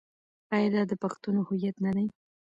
[0.55, 2.07] آیا دا د پښتنو هویت نه دی؟